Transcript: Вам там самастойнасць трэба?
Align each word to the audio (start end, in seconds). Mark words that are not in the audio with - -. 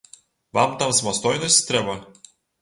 Вам 0.57 0.71
там 0.79 0.93
самастойнасць 1.01 1.61
трэба? 1.69 1.95